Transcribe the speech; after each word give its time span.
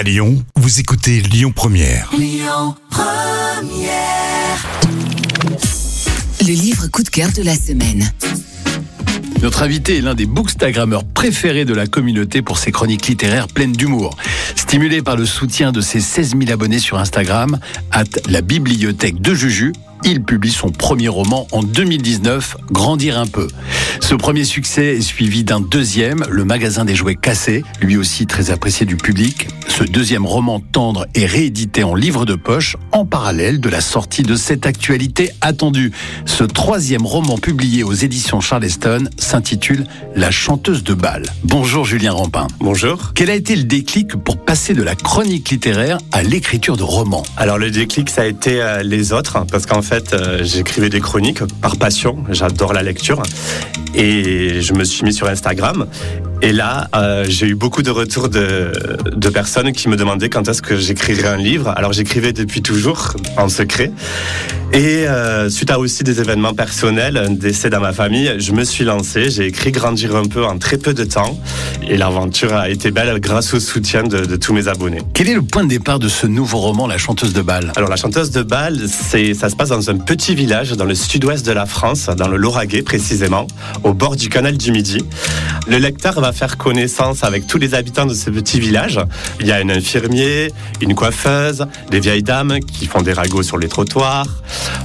À 0.00 0.02
Lyon, 0.02 0.42
vous 0.56 0.80
écoutez 0.80 1.20
Lyon 1.20 1.52
Première. 1.54 2.10
Le 6.40 6.46
livre 6.46 6.86
coup 6.86 7.02
de 7.02 7.10
cœur 7.10 7.30
de 7.32 7.42
la 7.42 7.54
semaine. 7.54 8.10
Notre 9.42 9.62
invité 9.62 9.98
est 9.98 10.00
l'un 10.00 10.14
des 10.14 10.24
bookstagrammeurs 10.24 11.04
préférés 11.04 11.66
de 11.66 11.74
la 11.74 11.86
communauté 11.86 12.40
pour 12.40 12.56
ses 12.56 12.72
chroniques 12.72 13.08
littéraires 13.08 13.48
pleines 13.48 13.72
d'humour. 13.72 14.16
Stimulé 14.56 15.02
par 15.02 15.16
le 15.16 15.26
soutien 15.26 15.70
de 15.70 15.82
ses 15.82 16.00
16 16.00 16.30
000 16.30 16.50
abonnés 16.50 16.78
sur 16.78 16.98
Instagram, 16.98 17.58
at 17.90 18.04
la 18.26 18.40
bibliothèque 18.40 19.20
de 19.20 19.34
Juju, 19.34 19.74
il 20.04 20.22
publie 20.22 20.50
son 20.50 20.70
premier 20.70 21.08
roman 21.08 21.46
en 21.52 21.62
2019, 21.62 22.56
Grandir 22.70 23.18
un 23.18 23.26
peu. 23.26 23.48
Ce 24.00 24.14
premier 24.14 24.44
succès 24.44 24.96
est 24.96 25.02
suivi 25.02 25.44
d'un 25.44 25.60
deuxième, 25.60 26.24
Le 26.30 26.44
magasin 26.44 26.86
des 26.86 26.94
jouets 26.94 27.16
cassés, 27.16 27.64
lui 27.82 27.98
aussi 27.98 28.26
très 28.26 28.50
apprécié 28.50 28.86
du 28.86 28.96
public. 28.96 29.48
Ce 29.80 29.86
deuxième 29.86 30.26
roman 30.26 30.60
tendre 30.60 31.06
est 31.14 31.24
réédité 31.24 31.84
en 31.84 31.94
livre 31.94 32.26
de 32.26 32.34
poche 32.34 32.76
en 32.92 33.06
parallèle 33.06 33.60
de 33.60 33.70
la 33.70 33.80
sortie 33.80 34.22
de 34.22 34.36
cette 34.36 34.66
actualité 34.66 35.30
attendue. 35.40 35.90
Ce 36.26 36.44
troisième 36.44 37.06
roman 37.06 37.38
publié 37.38 37.82
aux 37.82 37.94
éditions 37.94 38.42
Charleston 38.42 39.04
s'intitule 39.16 39.86
La 40.14 40.30
chanteuse 40.30 40.84
de 40.84 40.92
bal. 40.92 41.22
Bonjour 41.44 41.86
Julien 41.86 42.12
Rampin. 42.12 42.46
Bonjour. 42.58 43.12
Quel 43.14 43.30
a 43.30 43.34
été 43.34 43.56
le 43.56 43.64
déclic 43.64 44.16
pour 44.16 44.36
passer 44.36 44.74
de 44.74 44.82
la 44.82 44.94
chronique 44.94 45.48
littéraire 45.48 45.96
à 46.12 46.22
l'écriture 46.22 46.76
de 46.76 46.82
romans? 46.82 47.24
Alors 47.38 47.56
le 47.56 47.70
déclic, 47.70 48.10
ça 48.10 48.20
a 48.20 48.26
été 48.26 48.60
euh, 48.60 48.82
les 48.82 49.14
autres, 49.14 49.36
hein, 49.36 49.46
parce 49.50 49.64
qu'en 49.64 49.80
fait, 49.80 50.12
euh, 50.12 50.44
j'écrivais 50.44 50.90
des 50.90 51.00
chroniques 51.00 51.42
par 51.62 51.78
passion, 51.78 52.22
j'adore 52.28 52.74
la 52.74 52.82
lecture, 52.82 53.22
et 53.94 54.60
je 54.60 54.74
me 54.74 54.84
suis 54.84 55.04
mis 55.04 55.14
sur 55.14 55.26
Instagram. 55.26 55.86
Et 56.42 56.52
là, 56.52 56.88
euh, 56.94 57.24
j'ai 57.28 57.46
eu 57.46 57.54
beaucoup 57.54 57.82
de 57.82 57.90
retours 57.90 58.30
de, 58.30 58.72
de 59.14 59.28
personnes 59.28 59.72
qui 59.72 59.88
me 59.88 59.96
demandaient 59.96 60.30
quand 60.30 60.48
est-ce 60.48 60.62
que 60.62 60.76
j'écrirais 60.76 61.28
un 61.28 61.36
livre. 61.36 61.68
Alors 61.76 61.92
j'écrivais 61.92 62.32
depuis 62.32 62.62
toujours 62.62 63.14
en 63.36 63.48
secret. 63.50 63.92
Et 64.72 65.08
euh, 65.08 65.50
suite 65.50 65.72
à 65.72 65.80
aussi 65.80 66.04
des 66.04 66.20
événements 66.20 66.54
personnels, 66.54 67.16
un 67.16 67.30
décès 67.30 67.70
dans 67.70 67.80
ma 67.80 67.92
famille, 67.92 68.32
je 68.38 68.52
me 68.52 68.62
suis 68.62 68.84
lancé. 68.84 69.28
J'ai 69.28 69.46
écrit 69.46 69.72
Grandir 69.72 70.14
un 70.14 70.24
peu 70.24 70.44
en 70.44 70.58
très 70.58 70.78
peu 70.78 70.94
de 70.94 71.02
temps. 71.02 71.38
Et 71.88 71.96
l'aventure 71.96 72.54
a 72.54 72.70
été 72.70 72.92
belle 72.92 73.18
grâce 73.18 73.52
au 73.52 73.58
soutien 73.58 74.04
de, 74.04 74.24
de 74.24 74.36
tous 74.36 74.54
mes 74.54 74.68
abonnés. 74.68 75.02
Quel 75.12 75.28
est 75.28 75.34
le 75.34 75.42
point 75.42 75.64
de 75.64 75.68
départ 75.68 75.98
de 75.98 76.08
ce 76.08 76.26
nouveau 76.26 76.58
roman, 76.58 76.86
La 76.86 76.98
chanteuse 76.98 77.32
de 77.32 77.42
bal 77.42 77.72
Alors 77.76 77.90
la 77.90 77.96
chanteuse 77.96 78.30
de 78.30 78.42
bal, 78.42 78.78
c'est 78.88 79.34
ça 79.34 79.50
se 79.50 79.56
passe 79.56 79.70
dans 79.70 79.90
un 79.90 79.98
petit 79.98 80.36
village 80.36 80.70
dans 80.72 80.84
le 80.84 80.94
sud-ouest 80.94 81.44
de 81.44 81.52
la 81.52 81.66
France, 81.66 82.06
dans 82.06 82.28
le 82.28 82.36
Lauragais 82.36 82.82
précisément, 82.82 83.48
au 83.82 83.92
bord 83.92 84.14
du 84.14 84.28
canal 84.28 84.56
du 84.56 84.70
Midi. 84.70 85.04
Le 85.66 85.78
lecteur 85.78 86.20
va 86.20 86.29
faire 86.32 86.56
connaissance 86.56 87.24
avec 87.24 87.46
tous 87.46 87.58
les 87.58 87.74
habitants 87.74 88.06
de 88.06 88.14
ce 88.14 88.30
petit 88.30 88.60
village. 88.60 89.00
Il 89.40 89.46
y 89.46 89.52
a 89.52 89.56
un 89.56 89.68
infirmier, 89.68 90.52
une 90.80 90.94
coiffeuse, 90.94 91.66
des 91.90 92.00
vieilles 92.00 92.22
dames 92.22 92.60
qui 92.60 92.86
font 92.86 93.02
des 93.02 93.12
ragots 93.12 93.42
sur 93.42 93.58
les 93.58 93.68
trottoirs. 93.68 94.26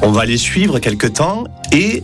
On 0.02 0.12
va 0.12 0.26
les 0.26 0.38
suivre 0.38 0.80
quelque 0.80 1.08
temps 1.08 1.46
et 1.72 2.04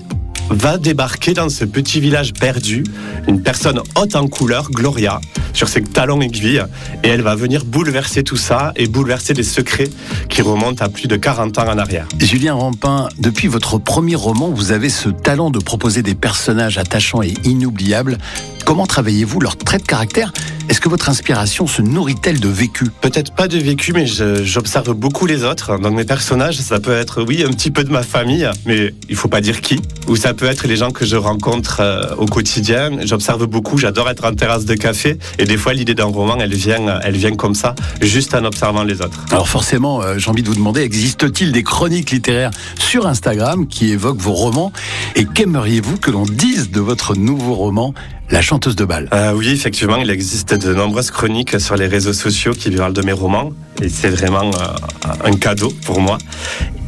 va 0.51 0.77
débarquer 0.77 1.33
dans 1.33 1.49
ce 1.49 1.65
petit 1.65 1.99
village 1.99 2.33
perdu 2.33 2.83
une 3.27 3.41
personne 3.41 3.81
haute 3.95 4.15
en 4.15 4.27
couleur, 4.27 4.69
Gloria, 4.69 5.21
sur 5.53 5.67
ses 5.67 5.81
talons 5.81 6.21
aiguilles, 6.21 6.63
et 7.03 7.09
elle 7.09 7.21
va 7.21 7.35
venir 7.35 7.65
bouleverser 7.65 8.23
tout 8.23 8.37
ça 8.37 8.73
et 8.75 8.87
bouleverser 8.87 9.33
des 9.33 9.43
secrets 9.43 9.89
qui 10.29 10.41
remontent 10.41 10.83
à 10.83 10.89
plus 10.89 11.07
de 11.07 11.15
40 11.15 11.57
ans 11.59 11.69
en 11.69 11.77
arrière. 11.77 12.07
Julien 12.19 12.53
Rampin, 12.53 13.07
depuis 13.19 13.47
votre 13.47 13.77
premier 13.77 14.15
roman, 14.15 14.49
vous 14.49 14.71
avez 14.71 14.89
ce 14.89 15.09
talent 15.09 15.49
de 15.49 15.59
proposer 15.59 16.03
des 16.03 16.15
personnages 16.15 16.77
attachants 16.77 17.21
et 17.21 17.33
inoubliables. 17.43 18.17
Comment 18.65 18.85
travaillez-vous 18.85 19.39
leur 19.39 19.57
trait 19.57 19.79
de 19.79 19.83
caractère 19.83 20.33
Est-ce 20.71 20.79
que 20.79 20.87
votre 20.87 21.09
inspiration 21.09 21.67
se 21.67 21.81
nourrit-elle 21.81 22.39
de 22.39 22.47
vécu? 22.47 22.85
Peut-être 23.01 23.33
pas 23.33 23.49
de 23.49 23.57
vécu, 23.57 23.91
mais 23.91 24.05
j'observe 24.05 24.93
beaucoup 24.93 25.25
les 25.25 25.43
autres. 25.43 25.77
Donc 25.77 25.93
mes 25.93 26.05
personnages, 26.05 26.61
ça 26.61 26.79
peut 26.79 26.93
être, 26.93 27.23
oui, 27.23 27.43
un 27.45 27.49
petit 27.49 27.71
peu 27.71 27.83
de 27.83 27.91
ma 27.91 28.03
famille, 28.03 28.49
mais 28.65 28.93
il 29.09 29.17
faut 29.17 29.27
pas 29.27 29.41
dire 29.41 29.59
qui. 29.59 29.81
Ou 30.07 30.15
ça 30.15 30.33
peut 30.33 30.45
être 30.45 30.67
les 30.67 30.77
gens 30.77 30.91
que 30.91 31.05
je 31.05 31.17
rencontre 31.17 31.81
euh, 31.81 32.15
au 32.15 32.25
quotidien. 32.25 32.89
J'observe 33.03 33.47
beaucoup, 33.47 33.77
j'adore 33.77 34.09
être 34.09 34.23
en 34.23 34.33
terrasse 34.33 34.63
de 34.63 34.75
café. 34.75 35.17
Et 35.39 35.43
des 35.43 35.57
fois, 35.57 35.73
l'idée 35.73 35.93
d'un 35.93 36.05
roman, 36.05 36.37
elle 36.39 36.55
vient, 36.55 37.01
elle 37.03 37.17
vient 37.17 37.35
comme 37.35 37.53
ça, 37.53 37.75
juste 37.99 38.33
en 38.33 38.45
observant 38.45 38.85
les 38.85 39.01
autres. 39.01 39.25
Alors 39.29 39.49
forcément, 39.49 40.01
euh, 40.01 40.19
j'ai 40.19 40.29
envie 40.29 40.41
de 40.41 40.47
vous 40.47 40.55
demander, 40.55 40.83
existe-t-il 40.83 41.51
des 41.51 41.63
chroniques 41.63 42.11
littéraires 42.11 42.51
sur 42.79 43.07
Instagram 43.07 43.67
qui 43.67 43.91
évoquent 43.91 44.21
vos 44.21 44.35
romans? 44.35 44.71
Et 45.17 45.25
qu'aimeriez-vous 45.25 45.97
que 45.97 46.11
l'on 46.11 46.23
dise 46.23 46.71
de 46.71 46.79
votre 46.79 47.17
nouveau 47.17 47.55
roman, 47.55 47.93
La 48.31 48.41
chanteuse 48.41 48.77
de 48.77 48.85
bal 48.85 49.09
Euh, 49.13 49.33
oui, 49.33 49.49
effectivement, 49.51 49.97
il 49.97 50.09
existe 50.09 50.53
de 50.53 50.73
nombreuses 50.73 51.11
chroniques 51.11 51.59
sur 51.59 51.75
les 51.75 51.87
réseaux 51.87 52.13
sociaux 52.13 52.53
qui 52.53 52.71
parlent 52.71 52.93
de 52.93 53.01
mes 53.01 53.11
romans. 53.11 53.51
Et 53.81 53.89
c'est 53.89 54.09
vraiment 54.09 54.51
euh, 54.51 55.09
un 55.23 55.33
cadeau 55.33 55.73
pour 55.85 56.01
moi. 56.01 56.17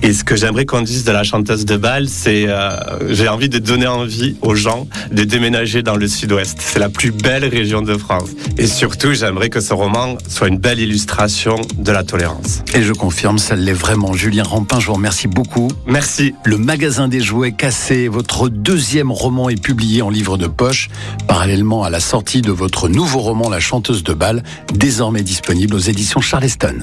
Et 0.06 0.12
ce 0.12 0.26
que 0.26 0.36
j'aimerais 0.36 0.66
qu'on 0.66 0.81
dise 0.81 1.06
de 1.06 1.14
la 1.14 1.24
chanteuse 1.24 1.64
de 1.64 1.78
bal, 1.78 2.09
c'est 2.09 2.44
euh, 2.50 2.76
j'ai 3.09 3.30
envie 3.30 3.48
de 3.48 3.58
donner 3.58 3.88
envie 3.88 4.36
aux 4.42 4.54
gens 4.54 4.86
de 5.14 5.24
déménager 5.24 5.81
dans 5.81 5.96
le 5.96 6.09
sud-ouest. 6.09 6.58
C'est 6.59 6.80
la 6.80 6.90
plus 6.90 7.12
belle 7.12 7.46
région 7.46 7.81
de 7.81 7.96
France. 7.96 8.31
Et 8.58 8.68
surtout, 8.68 9.14
j'aimerais 9.14 9.50
que 9.50 9.62
ce 9.62 9.74
roman 9.74 10.18
soit 10.28 10.50
une 10.50 10.58
belle 10.58 10.81
illustration 10.81 11.56
de 11.78 11.92
la 11.94 12.04
tolérance. 12.04 12.64
Et 12.74 12.84
je 12.84 12.92
confirme, 12.92 13.38
ça 13.38 13.56
l'est 13.56 13.72
vraiment. 13.72 14.12
Julien 14.12 14.44
Rampin, 14.44 14.81
je 14.81 14.88
vous 14.88 14.96
remercie 14.96 15.30
beaucoup. 15.30 15.70
Merci. 15.88 16.36
Le 16.44 16.58
magasin 16.58 17.08
des 17.08 17.22
jouets 17.22 17.54
cassés, 17.54 18.10
votre 18.10 18.50
deuxième 18.50 19.10
roman 19.10 19.48
est 19.48 19.62
publié 19.62 20.02
en 20.02 20.10
livre 20.10 20.38
de 20.38 20.48
poche, 20.48 20.90
parallèlement 21.30 21.84
à 21.84 21.90
la 21.90 22.02
sortie 22.02 22.42
de 22.42 22.52
votre 22.52 22.90
nouveau 22.90 23.20
roman 23.20 23.50
La 23.50 23.62
chanteuse 23.62 24.04
de 24.04 24.14
bal, 24.14 24.44
désormais 24.74 25.22
disponible 25.22 25.75
aux 25.75 25.80
éditions 25.80 26.20
Charleston. 26.20 26.82